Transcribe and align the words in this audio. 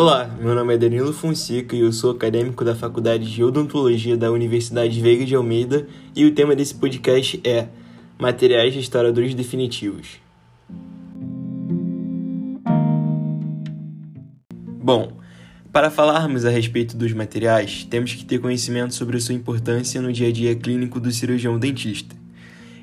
Olá, 0.00 0.30
meu 0.40 0.54
nome 0.54 0.72
é 0.72 0.78
Danilo 0.78 1.12
Fonseca 1.12 1.74
e 1.74 1.80
eu 1.80 1.92
sou 1.92 2.12
acadêmico 2.12 2.64
da 2.64 2.72
Faculdade 2.72 3.28
de 3.28 3.42
Odontologia 3.42 4.16
da 4.16 4.30
Universidade 4.30 5.00
Veiga 5.00 5.26
de 5.26 5.34
Almeida 5.34 5.88
e 6.14 6.24
o 6.24 6.32
tema 6.32 6.54
desse 6.54 6.72
podcast 6.72 7.40
é 7.42 7.66
Materiais 8.16 8.72
Restauradores 8.76 9.34
Definitivos. 9.34 10.20
Bom, 14.80 15.18
para 15.72 15.90
falarmos 15.90 16.44
a 16.44 16.50
respeito 16.50 16.96
dos 16.96 17.12
materiais, 17.12 17.82
temos 17.82 18.14
que 18.14 18.24
ter 18.24 18.38
conhecimento 18.38 18.94
sobre 18.94 19.18
sua 19.18 19.34
importância 19.34 20.00
no 20.00 20.12
dia 20.12 20.28
a 20.28 20.32
dia 20.32 20.54
clínico 20.54 21.00
do 21.00 21.10
cirurgião 21.10 21.58
dentista. 21.58 22.14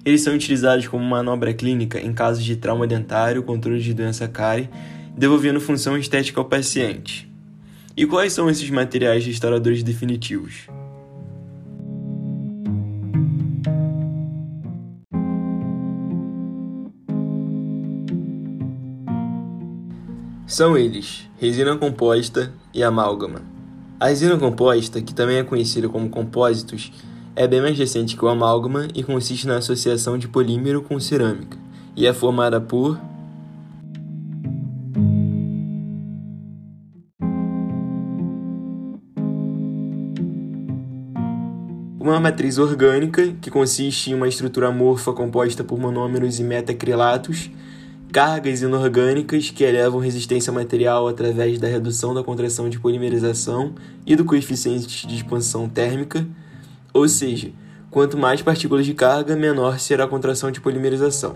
Eles 0.04 0.20
são 0.20 0.36
utilizados 0.36 0.86
como 0.90 1.06
manobra 1.06 1.54
clínica 1.54 1.98
em 1.98 2.12
casos 2.12 2.44
de 2.44 2.58
trauma 2.58 2.86
dentário, 2.86 3.42
controle 3.42 3.80
de 3.80 3.94
doença 3.94 4.28
cárie, 4.28 4.70
devolvendo 5.18 5.62
função 5.62 5.98
estética 5.98 6.40
ao 6.40 6.46
paciente. 6.46 7.32
E 7.96 8.06
quais 8.06 8.34
são 8.34 8.50
esses 8.50 8.70
materiais 8.70 9.26
restauradores 9.26 9.82
definitivos? 9.82 10.68
São 20.46 20.78
eles 20.78 21.28
resina 21.38 21.76
composta 21.76 22.54
e 22.74 22.84
amálgama. 22.84 23.42
A 24.00 24.08
resina 24.08 24.38
composta, 24.38 25.02
que 25.02 25.14
também 25.14 25.38
é 25.38 25.44
conhecida 25.44 25.90
como 25.90 26.10
compósitos, 26.10 26.92
é 27.36 27.48
bem 27.48 27.62
mais 27.62 27.78
recente 27.78 28.16
que 28.16 28.24
o 28.24 28.28
amálgama 28.28 28.88
e 28.94 29.04
consiste 29.04 29.48
na 29.48 29.58
associação 29.58 30.18
de 30.18 30.28
polímero 30.28 30.82
com 30.82 31.00
cerâmica, 31.00 31.58
e 31.96 32.06
é 32.06 32.14
formada 32.14 32.62
por 32.62 33.00
uma 42.10 42.20
matriz 42.20 42.60
orgânica, 42.60 43.34
que 43.42 43.50
consiste 43.50 44.12
em 44.12 44.14
uma 44.14 44.28
estrutura 44.28 44.68
amorfa 44.68 45.12
composta 45.12 45.64
por 45.64 45.80
monômeros 45.80 46.40
e 46.40 46.44
metacrilatos, 46.44 47.50
cargas 48.12 48.62
inorgânicas 48.62 49.50
que 49.50 49.64
elevam 49.64 50.00
resistência 50.00 50.54
material 50.54 51.08
através 51.08 51.60
da 51.60 51.68
redução 51.68 52.14
da 52.14 52.24
contração 52.24 52.70
de 52.70 52.80
polimerização 52.80 53.74
e 54.06 54.16
do 54.16 54.24
coeficiente 54.24 55.08
de 55.08 55.16
expansão 55.16 55.68
térmica, 55.68 56.28
ou 56.94 57.08
seja, 57.10 57.52
quanto 57.90 58.18
mais 58.18 58.42
partículas 58.42 58.86
de 58.86 58.94
carga, 58.94 59.36
menor 59.36 59.80
será 59.80 60.04
a 60.04 60.08
contração 60.08 60.52
de 60.52 60.62
polimerização. 60.62 61.36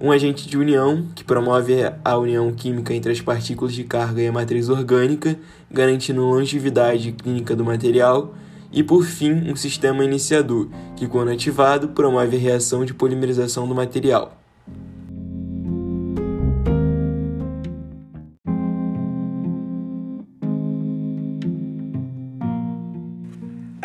Um 0.00 0.10
agente 0.10 0.48
de 0.48 0.58
união, 0.58 1.06
que 1.14 1.22
promove 1.22 1.74
a 2.04 2.18
união 2.18 2.52
química 2.52 2.92
entre 2.92 3.12
as 3.12 3.20
partículas 3.20 3.72
de 3.72 3.84
carga 3.84 4.20
e 4.20 4.26
a 4.26 4.32
matriz 4.32 4.68
orgânica, 4.68 5.38
garantindo 5.70 6.22
longevidade 6.22 7.12
clínica 7.12 7.54
do 7.54 7.64
material. 7.64 8.34
E 8.72 8.82
por 8.82 9.04
fim, 9.04 9.50
um 9.50 9.56
sistema 9.56 10.04
iniciador, 10.04 10.68
que, 10.96 11.06
quando 11.06 11.30
ativado, 11.30 11.88
promove 11.88 12.36
a 12.36 12.40
reação 12.40 12.84
de 12.84 12.92
polimerização 12.92 13.66
do 13.68 13.74
material. 13.74 14.36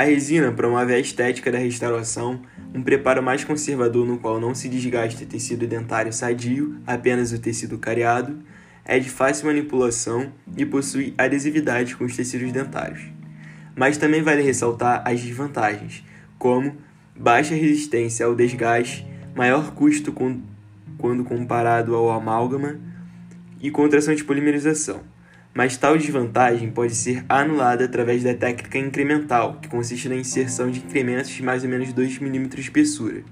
A 0.02 0.04
resina 0.04 0.52
promove 0.52 0.96
a 0.96 1.00
estética 1.00 1.52
da 1.52 1.60
restauração, 1.60 2.42
um 2.74 2.82
preparo 2.82 3.22
mais 3.22 3.44
conservador 3.44 4.04
no 4.04 4.18
qual 4.18 4.40
não 4.40 4.56
se 4.56 4.68
desgasta 4.68 5.26
tecido 5.28 5.68
dentário 5.68 6.12
sadio, 6.12 6.78
apenas 6.88 7.32
o 7.32 7.38
tecido 7.38 7.78
cariado, 7.78 8.40
é 8.84 8.98
de 8.98 9.12
fácil 9.12 9.46
manipulação 9.46 10.32
e 10.58 10.66
possui 10.66 11.14
adesividade 11.20 11.96
com 11.96 12.04
os 12.04 12.16
tecidos 12.16 12.52
dentários. 12.52 13.21
Mas 13.76 13.98
também 13.98 14.22
vale 14.22 14.42
ressaltar 14.42 15.02
as 15.06 15.22
desvantagens, 15.22 16.04
como 16.38 16.76
baixa 17.16 17.56
resistência 17.56 18.26
ao 18.26 18.36
desgaste, 18.36 19.08
maior 19.36 19.74
custo 19.74 20.14
quando 20.98 21.24
comparado 21.24 21.96
ao 21.96 22.12
amálgama 22.12 22.80
e 23.62 23.72
contração 23.72 24.14
de 24.14 24.24
polimerização 24.24 25.02
mas 25.54 25.76
tal 25.76 25.98
desvantagem 25.98 26.72
pode 26.72 26.96
ser 26.96 27.26
anulada 27.28 27.84
através 27.84 28.24
da 28.24 28.34
técnica 28.34 28.78
incremental, 28.78 29.60
que 29.62 29.68
consiste 29.68 30.08
na 30.08 30.16
inserção 30.16 30.72
de 30.72 30.80
incrementos 30.80 31.30
de 31.30 31.44
mais 31.44 31.64
ou 31.64 31.70
menos 31.70 31.92
2 31.92 32.20
mm 32.20 32.48
de 32.48 32.62
espessura. 32.62 33.24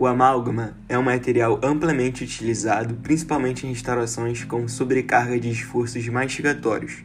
O 0.00 0.06
amálgama 0.06 0.74
é 0.88 0.98
um 0.98 1.02
material 1.02 1.60
amplamente 1.62 2.24
utilizado, 2.24 2.94
principalmente 3.02 3.66
em 3.66 3.68
restaurações 3.68 4.42
com 4.44 4.66
sobrecarga 4.66 5.38
de 5.38 5.50
esforços 5.50 6.08
mastigatórios, 6.08 7.04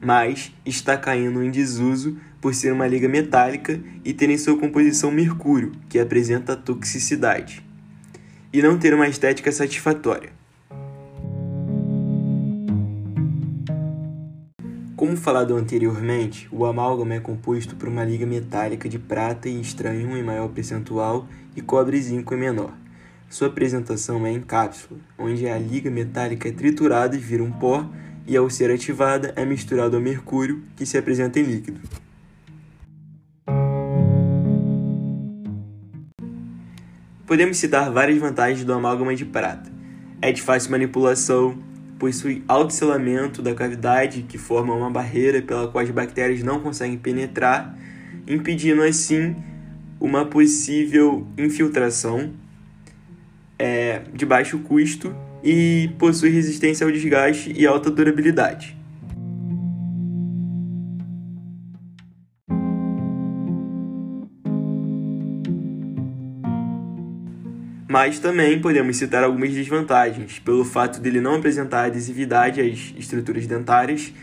mas 0.00 0.52
está 0.66 0.96
caindo 0.96 1.40
em 1.40 1.52
desuso 1.52 2.18
por 2.40 2.52
ser 2.52 2.72
uma 2.72 2.88
liga 2.88 3.08
metálica 3.08 3.78
e 4.04 4.12
ter 4.12 4.28
em 4.28 4.36
sua 4.36 4.58
composição 4.58 5.12
mercúrio, 5.12 5.70
que 5.88 6.00
apresenta 6.00 6.56
toxicidade, 6.56 7.64
e 8.52 8.60
não 8.60 8.76
ter 8.76 8.92
uma 8.92 9.06
estética 9.06 9.52
satisfatória. 9.52 10.30
Como 15.02 15.16
falado 15.16 15.56
anteriormente, 15.56 16.48
o 16.52 16.64
amálgama 16.64 17.14
é 17.14 17.18
composto 17.18 17.74
por 17.74 17.88
uma 17.88 18.04
liga 18.04 18.24
metálica 18.24 18.88
de 18.88 19.00
prata 19.00 19.48
e 19.48 19.60
estranho 19.60 20.16
em 20.16 20.22
maior 20.22 20.46
percentual 20.50 21.26
e 21.56 21.60
cobre 21.60 21.96
e 21.96 22.00
zinco 22.00 22.32
em 22.34 22.38
menor. 22.38 22.72
Sua 23.28 23.48
apresentação 23.48 24.24
é 24.24 24.30
em 24.30 24.40
cápsula, 24.40 25.00
onde 25.18 25.48
a 25.48 25.58
liga 25.58 25.90
metálica 25.90 26.48
é 26.48 26.52
triturada 26.52 27.16
e 27.16 27.18
vira 27.18 27.42
um 27.42 27.50
pó, 27.50 27.84
e 28.28 28.36
ao 28.36 28.48
ser 28.48 28.70
ativada 28.70 29.32
é 29.34 29.44
misturado 29.44 29.96
ao 29.96 30.00
mercúrio, 30.00 30.62
que 30.76 30.86
se 30.86 30.96
apresenta 30.96 31.40
em 31.40 31.42
líquido. 31.42 31.80
Podemos 37.26 37.56
citar 37.56 37.90
várias 37.90 38.18
vantagens 38.18 38.64
do 38.64 38.72
amálgama 38.72 39.16
de 39.16 39.24
prata. 39.24 39.68
É 40.20 40.30
de 40.30 40.40
fácil 40.40 40.70
manipulação, 40.70 41.58
possui 42.02 42.42
alto 42.48 42.72
selamento 42.72 43.40
da 43.40 43.54
cavidade, 43.54 44.22
que 44.28 44.36
forma 44.36 44.74
uma 44.74 44.90
barreira 44.90 45.40
pela 45.40 45.68
qual 45.68 45.84
as 45.84 45.90
bactérias 45.90 46.42
não 46.42 46.58
conseguem 46.58 46.98
penetrar, 46.98 47.78
impedindo 48.26 48.82
assim 48.82 49.36
uma 50.00 50.24
possível 50.24 51.24
infiltração 51.38 52.32
é, 53.56 54.02
de 54.12 54.26
baixo 54.26 54.58
custo 54.58 55.14
e 55.44 55.90
possui 55.96 56.30
resistência 56.30 56.84
ao 56.84 56.90
desgaste 56.90 57.52
e 57.56 57.64
alta 57.68 57.88
durabilidade. 57.88 58.76
Mas 67.92 68.18
também 68.18 68.58
podemos 68.58 68.96
citar 68.96 69.22
algumas 69.22 69.52
desvantagens, 69.52 70.38
pelo 70.38 70.64
fato 70.64 70.98
dele 70.98 71.20
não 71.20 71.34
apresentar 71.34 71.84
adesividade 71.84 72.58
às 72.58 72.94
estruturas 72.96 73.46
dentárias, 73.46 74.14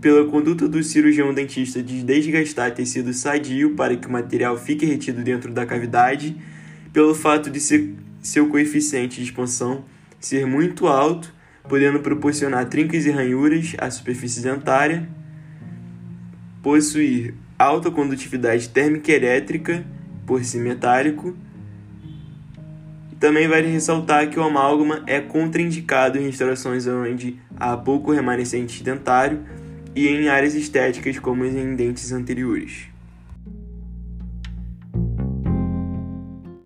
pela 0.00 0.24
conduta 0.24 0.66
do 0.66 0.82
cirurgião 0.82 1.34
dentista 1.34 1.82
de 1.82 2.02
desgastar 2.02 2.72
tecido 2.72 3.12
sadio 3.12 3.74
para 3.74 3.94
que 3.94 4.08
o 4.08 4.10
material 4.10 4.56
fique 4.56 4.86
retido 4.86 5.22
dentro 5.22 5.52
da 5.52 5.66
cavidade, 5.66 6.34
pelo 6.90 7.14
fato 7.14 7.50
de 7.50 7.60
ser, 7.60 7.94
seu 8.22 8.48
coeficiente 8.48 9.18
de 9.18 9.24
expansão 9.24 9.84
ser 10.18 10.46
muito 10.46 10.86
alto, 10.86 11.30
podendo 11.68 12.00
proporcionar 12.00 12.64
trincas 12.64 13.04
e 13.04 13.10
ranhuras 13.10 13.76
à 13.76 13.90
superfície 13.90 14.40
dentária, 14.40 15.06
possuir 16.62 17.34
alta 17.58 17.90
condutividade 17.90 18.70
térmica 18.70 19.12
elétrica 19.12 19.84
por 20.24 20.42
ser 20.42 20.62
metálico, 20.62 21.36
também 23.18 23.48
vale 23.48 23.68
ressaltar 23.68 24.28
que 24.30 24.38
o 24.38 24.42
amálgama 24.42 25.02
é 25.06 25.20
contraindicado 25.20 26.18
em 26.18 26.26
restaurações 26.26 26.86
onde 26.86 27.36
há 27.56 27.76
pouco 27.76 28.12
remanescente 28.12 28.82
dentário 28.82 29.40
e 29.94 30.06
em 30.06 30.28
áreas 30.28 30.54
estéticas 30.54 31.18
como 31.18 31.44
em 31.44 31.74
dentes 31.74 32.12
anteriores. 32.12 32.97